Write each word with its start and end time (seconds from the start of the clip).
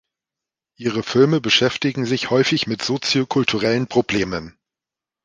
Ihre 0.77 1.03
Filme 1.03 1.41
beschäftigen 1.41 2.07
sich 2.07 2.31
häufig 2.31 2.65
mit 2.65 2.81
sozio-kulturellen 2.81 3.85
Problemen. 3.85 4.57